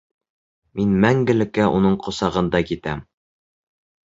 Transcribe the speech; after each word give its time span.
Мин 0.79 0.95
мәңгелеккә 1.03 1.67
уның 1.81 1.99
ҡосағында 2.07 2.63
китәм. 2.73 3.05